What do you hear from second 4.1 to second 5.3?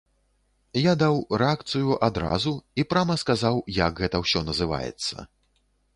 ўсё называецца.